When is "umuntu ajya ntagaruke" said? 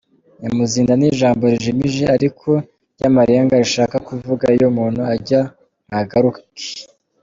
4.71-6.41